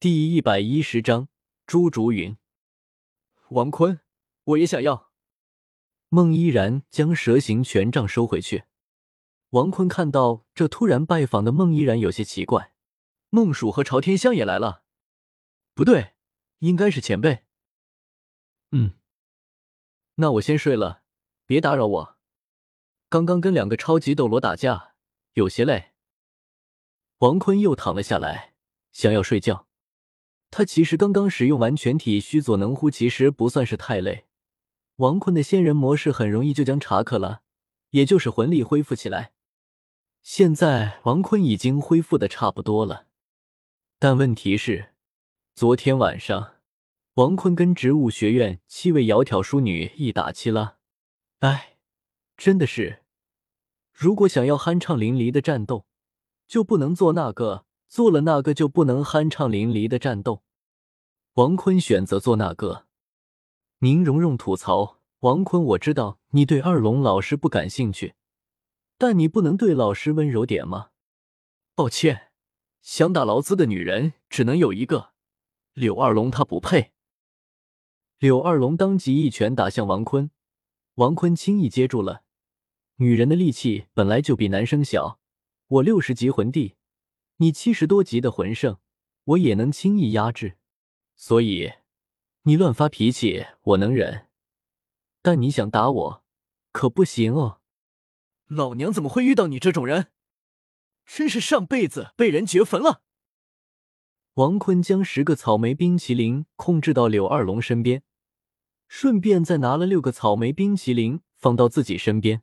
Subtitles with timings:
[0.00, 1.26] 第一百一十章
[1.66, 2.38] 朱竹云。
[3.48, 3.98] 王坤，
[4.44, 5.10] 我也想要。
[6.08, 8.66] 孟依然将蛇形权杖收回去。
[9.48, 12.72] 王坤看到这突然拜访的孟依然，有些奇怪。
[13.30, 14.84] 孟蜀和朝天香也来了？
[15.74, 16.14] 不对，
[16.58, 17.44] 应该是前辈。
[18.70, 18.92] 嗯，
[20.14, 21.02] 那我先睡了，
[21.44, 22.18] 别打扰我。
[23.08, 24.94] 刚刚跟两个超级斗罗打架，
[25.32, 25.94] 有些累。
[27.18, 28.54] 王坤又躺了下来，
[28.92, 29.66] 想要睡觉。
[30.50, 34.24] 他其实刚刚使用完全体虚佐能乎，其实不算是太累。
[34.96, 37.42] 王坤的仙人模式很容易就将查克拉，
[37.90, 39.32] 也就是魂力恢复起来。
[40.22, 43.06] 现在王坤已经恢复的差不多了，
[43.98, 44.94] 但问题是，
[45.54, 46.56] 昨天晚上
[47.14, 50.78] 王坤跟植物学院七位窈窕淑女一打七拉，
[51.38, 51.76] 哎，
[52.36, 53.04] 真的是，
[53.92, 55.86] 如果想要酣畅淋漓的战斗，
[56.48, 57.66] 就不能做那个。
[57.88, 60.42] 做了那个就不能酣畅淋漓的战斗。
[61.34, 62.86] 王坤选择做那个。
[63.78, 68.14] 宁荣荣吐槽：“王坤，我知道你对二龙老师不感兴趣，
[68.98, 70.90] 但你不能对老师温柔点吗？”
[71.74, 72.32] 抱歉，
[72.82, 75.12] 想打劳资的女人只能有一个。
[75.74, 76.92] 柳二龙他不配。
[78.18, 80.32] 柳二龙当即一拳打向王坤，
[80.94, 82.24] 王坤轻易接住了。
[82.96, 85.20] 女人的力气本来就比男生小，
[85.68, 86.74] 我六十级魂帝。
[87.40, 88.78] 你七十多级的魂圣，
[89.22, 90.58] 我也能轻易压制，
[91.14, 91.72] 所以
[92.42, 94.26] 你乱发脾气我能忍，
[95.22, 96.24] 但你想打我
[96.72, 97.60] 可不行哦。
[98.48, 100.10] 老娘怎么会遇到你这种人？
[101.06, 103.02] 真是上辈子被人掘坟了。
[104.34, 108.02] 王坤将十个草莓冰淇淋控制到柳二龙身边，
[108.88, 112.42] 顺便再拿了六个草莓冰淇淋放到自己身边。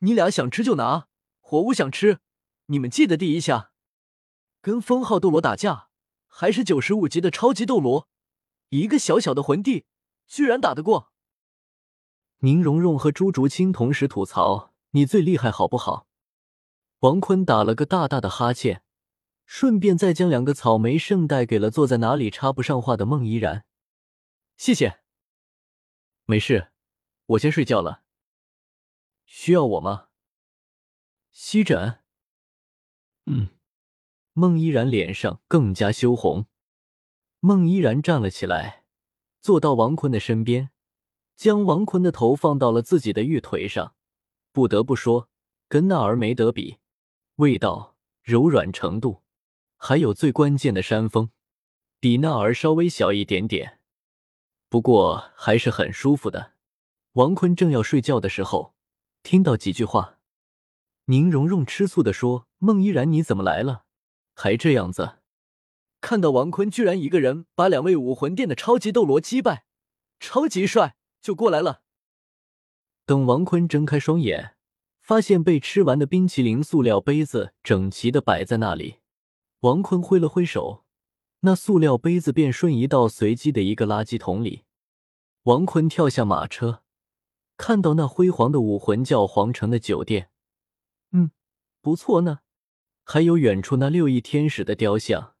[0.00, 1.08] 你俩想吃就拿，
[1.40, 2.18] 火舞想吃，
[2.66, 3.70] 你们记得第一下。
[4.64, 5.90] 跟封号斗罗打架，
[6.26, 8.08] 还是九十五级的超级斗罗，
[8.70, 9.84] 一个小小的魂帝
[10.26, 11.12] 居然打得过？
[12.38, 16.06] 宁荣荣和朱竹清同时吐槽：“你最厉害，好不好？”
[17.00, 18.82] 王坤打了个大大的哈欠，
[19.44, 23.66] 顺便再将两个草莓圣代给了坐在哪里插不上话的孟依然。
[24.56, 25.00] 谢谢。
[26.24, 26.72] 没事，
[27.26, 28.02] 我先睡觉了。
[29.26, 30.08] 需要我吗？
[31.30, 32.00] 吸枕。
[33.26, 33.53] 嗯。
[34.34, 36.46] 孟依然脸上更加羞红。
[37.38, 38.84] 孟依然站了起来，
[39.40, 40.70] 坐到王坤的身边，
[41.36, 43.94] 将王坤的头放到了自己的玉腿上。
[44.52, 45.28] 不得不说，
[45.68, 46.78] 跟那儿没得比，
[47.36, 49.22] 味道、柔软程度，
[49.76, 51.30] 还有最关键的山峰，
[52.00, 53.78] 比那儿稍微小一点点，
[54.68, 56.54] 不过还是很舒服的。
[57.12, 58.74] 王坤正要睡觉的时候，
[59.22, 60.18] 听到几句话。
[61.04, 63.83] 宁荣荣吃醋的说：“孟依然，你怎么来了？”
[64.34, 65.18] 还这样子，
[66.00, 69.64] 看到王坤居然一个人把两位武魂殿的超级斗罗击败，
[70.20, 71.82] 超级帅，就过来了。
[73.06, 74.56] 等王坤睁开双眼，
[75.00, 79.00] 发现被吃完的冰淇淋塑料杯子整齐的摆在那里，
[79.60, 80.84] 王坤挥了挥手，
[81.40, 84.64] 那塑料杯子便瞬移到随机的一个垃圾桶里。
[85.42, 86.82] 王坤跳下马车，
[87.58, 90.30] 看到那辉煌的武魂教皇城的酒店，
[91.12, 91.30] 嗯，
[91.82, 92.40] 不错呢。
[93.04, 95.36] 还有远处那六翼天使的雕像，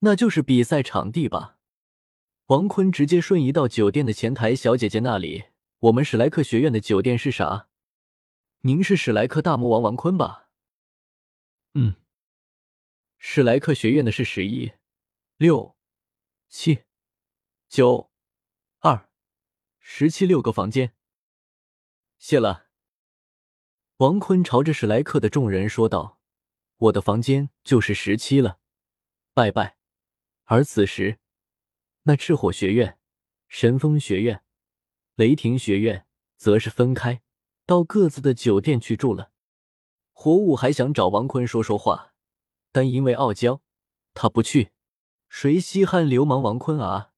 [0.00, 1.58] 那就是比赛场地吧？
[2.46, 5.46] 王坤直接瞬移到酒店的前台小姐姐那里。
[5.80, 7.68] 我们史莱克学院的酒店是啥？
[8.60, 10.48] 您是史莱克大魔王王坤吧？
[11.74, 11.96] 嗯，
[13.18, 14.72] 史莱克学院的是十一、
[15.36, 15.76] 六、
[16.48, 16.84] 七、
[17.68, 18.10] 九、
[18.80, 19.08] 二、
[19.78, 20.94] 十七六个房间。
[22.18, 22.66] 谢了。
[23.98, 26.15] 王坤朝着史莱克的众人说道。
[26.78, 28.58] 我的房间就是十七了，
[29.32, 29.76] 拜拜。
[30.44, 31.18] 而此时，
[32.02, 32.98] 那赤火学院、
[33.48, 34.42] 神风学院、
[35.14, 36.06] 雷霆学院
[36.36, 37.22] 则是分开
[37.64, 39.32] 到各自的酒店去住了。
[40.12, 42.14] 火舞还想找王坤说说话，
[42.72, 43.62] 但因为傲娇，
[44.14, 44.72] 他不去。
[45.28, 47.12] 谁稀罕流氓王坤啊？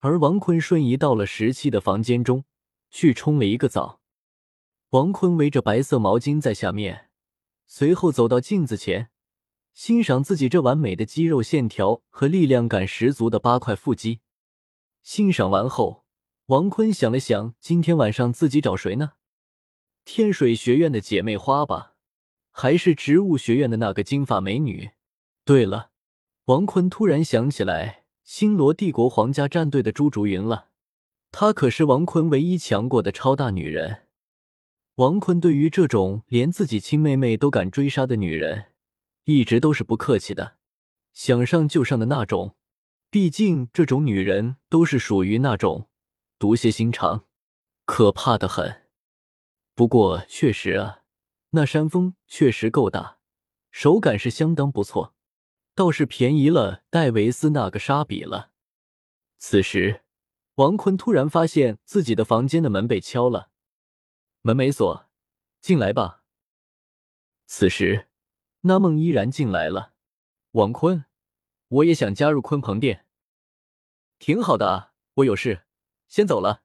[0.00, 2.44] 而王坤瞬移到了十七的房间中
[2.90, 4.00] 去冲了一个澡。
[4.90, 7.10] 王坤围着白色毛巾在下面。
[7.66, 9.10] 随后走到镜子前，
[9.72, 14.20] 欣赏自己这完美的肌肉线条和力量感十足的八块腹肌。
[15.02, 16.04] 欣赏完后，
[16.46, 19.12] 王坤想了想，今天晚上自己找谁呢？
[20.04, 21.94] 天水学院的姐妹花吧，
[22.50, 24.90] 还是植物学院的那个金发美女？
[25.44, 25.90] 对了，
[26.44, 30.68] 王坤突然想起来，星罗帝国皇家战队的朱竹云了，
[31.32, 34.03] 她可是王坤唯一强过的超大女人。
[34.96, 38.66] 王坤对于这种连自己亲妹妹都敢追杀的女人，
[39.24, 40.56] 一直都是不客气的，
[41.12, 42.54] 想上就上的那种，
[43.10, 45.88] 毕竟这种女人都是属于那种
[46.38, 47.24] 毒蝎心肠，
[47.84, 48.82] 可怕的很。
[49.74, 51.00] 不过确实啊，
[51.50, 53.18] 那山峰确实够大，
[53.72, 55.12] 手感是相当不错，
[55.74, 58.52] 倒是便宜了戴维斯那个沙比了。
[59.38, 60.02] 此时，
[60.54, 63.50] 王坤突然发现自己的房间的门被敲了，
[64.46, 65.08] 门没锁，
[65.62, 66.22] 进来吧。
[67.46, 68.10] 此时，
[68.60, 69.94] 那梦依然进来了。
[70.50, 71.06] 王坤，
[71.68, 73.06] 我也想加入鲲鹏殿。
[74.18, 75.64] 挺好的啊，我有事，
[76.08, 76.62] 先走了。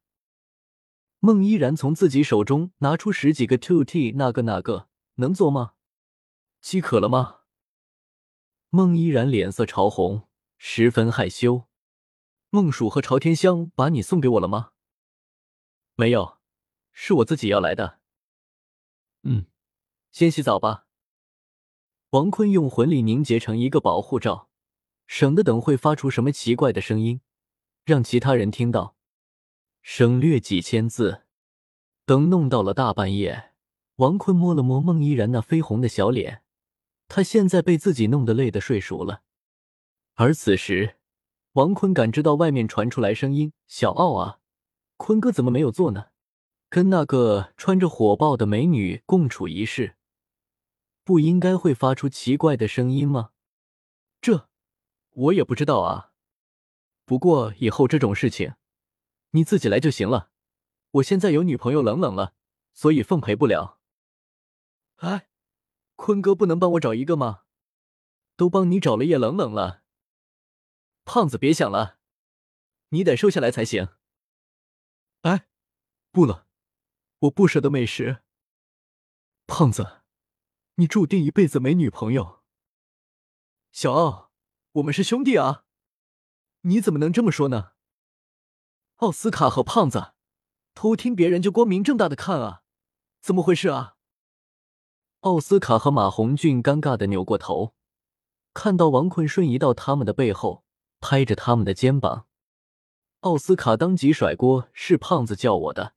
[1.20, 5.76] 孟依然从自己手中拿出十几个 two T，那个那个能做吗？
[6.60, 7.44] 饥渴了吗？
[8.70, 10.28] 孟依然脸色潮红，
[10.58, 11.64] 十分害羞。
[12.50, 14.74] 孟蜀和朝天香把你送给我了吗？
[15.96, 16.39] 没有，
[17.02, 18.00] 是我自己要来的。
[19.24, 19.46] 嗯，
[20.12, 20.86] 先洗澡吧。
[22.10, 24.50] 王坤用魂力凝结成一个保护罩，
[25.08, 27.22] 省得等会发出什么奇怪的声音。
[27.86, 28.98] 让其他人听到，
[29.82, 31.24] 省略几千字。
[32.06, 33.54] 等弄到了大半夜，
[33.96, 36.44] 王坤摸了摸孟依然那绯红的小脸，
[37.08, 39.24] 他现在被自己弄得累得睡熟了。
[40.16, 40.98] 而此时，
[41.54, 44.42] 王坤感知到外面传出来声音：“小奥啊，
[44.98, 46.08] 坤哥怎么没有做呢？
[46.70, 49.98] 跟那个穿着火爆的美女共处一室，
[51.04, 53.32] 不应该会发出奇怪的声音吗？”
[54.22, 54.50] 这，
[55.10, 56.12] 我也不知道啊。
[57.06, 58.54] 不过以后这种事情，
[59.32, 60.30] 你自己来就行了。
[60.92, 62.36] 我现在有女朋友冷冷了，
[62.74, 63.80] 所以奉陪不了。
[64.98, 65.30] 哎，
[65.96, 67.44] 坤哥不能帮我找一个吗？
[68.36, 69.84] 都帮你找了也冷冷了。
[71.06, 71.98] 胖子别想了，
[72.90, 73.90] 你得瘦下来才行。
[75.22, 75.48] 哎，
[76.12, 76.48] 不了，
[77.20, 78.24] 我不舍得美食。
[79.46, 80.04] 胖子，
[80.76, 82.42] 你注定一辈子没女朋友。
[83.72, 84.32] 小奥，
[84.74, 85.66] 我们是兄弟啊。
[86.62, 87.72] 你怎么能这么说呢？
[88.98, 90.14] 奥斯卡和胖子
[90.74, 92.64] 偷听别人就光明正大的看啊？
[93.22, 93.98] 怎么回事啊？
[95.22, 97.76] 奥斯卡和马红俊尴尬的扭过头，
[98.54, 100.64] 看到王坤瞬移到他们的背后，
[101.02, 102.28] 拍着他们的肩膀。
[103.22, 105.96] 奥斯卡当即甩锅：“是胖子叫我的。”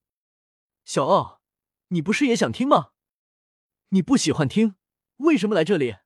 [0.85, 1.41] 小奥，
[1.89, 2.93] 你不是也想听吗？
[3.91, 4.77] 你不喜欢听，
[5.19, 5.97] 为什么来这里？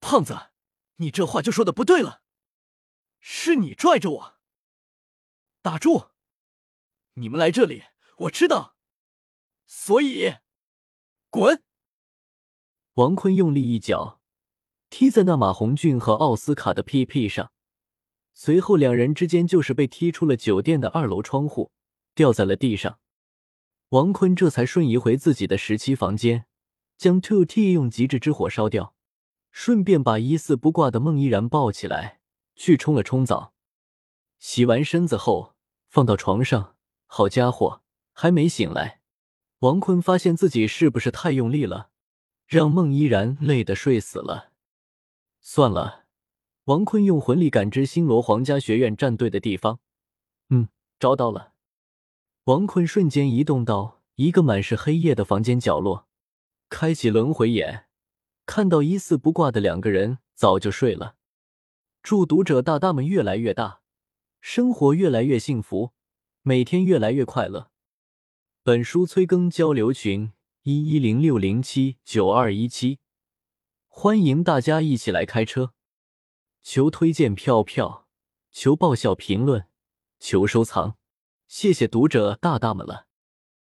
[0.00, 0.50] 胖子，
[0.96, 2.22] 你这话就说的不对了。
[3.20, 4.38] 是你拽着我，
[5.60, 6.10] 打住！
[7.14, 7.84] 你们来这里，
[8.18, 8.76] 我知道，
[9.66, 10.36] 所以
[11.30, 11.64] 滚！
[12.94, 14.20] 王坤用力一脚
[14.88, 17.52] 踢在那马红俊和奥斯卡的屁屁上，
[18.34, 21.72] 随后两人之间就是被踢出了酒店的二楼窗户，
[22.14, 23.00] 掉在了地上。
[23.90, 26.44] 王坤这才瞬移回自己的十七房间，
[26.98, 28.94] 将 Two T 用极致之火烧掉，
[29.50, 32.20] 顺便把一丝不挂的孟依然抱起来。
[32.54, 33.54] 去冲了冲澡，
[34.40, 35.54] 洗完身子后
[35.86, 36.74] 放到床上。
[37.06, 37.82] 好家伙，
[38.12, 39.00] 还没醒来，
[39.60, 41.90] 王坤发现自己是不是太用力了，
[42.46, 44.50] 让孟依然累得睡死了。
[45.40, 46.06] 算了，
[46.64, 49.78] 王坤用魂力感知星罗皇家学院战队的地方，
[50.50, 50.68] 嗯，
[50.98, 51.52] 找到了。
[52.48, 56.08] 王坤瞬间移动到一个满是黑夜的房间角落，
[56.70, 57.88] 开启轮回眼，
[58.46, 61.16] 看到一丝不挂的两个人早就睡了。
[62.02, 63.82] 祝读者大大们越来越大，
[64.40, 65.92] 生活越来越幸福，
[66.40, 67.70] 每天越来越快乐。
[68.62, 72.98] 本书催更交流群：一一零六零七九二一七，
[73.88, 75.74] 欢迎大家一起来开车。
[76.62, 78.06] 求推荐票票，
[78.50, 79.66] 求爆笑评论，
[80.18, 80.96] 求收藏，
[81.48, 83.07] 谢谢读者大大们了。